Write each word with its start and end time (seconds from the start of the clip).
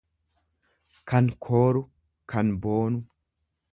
kan 1.11 1.25
kooru, 1.47 1.81
kan 2.31 2.47
boonu. 2.61 2.99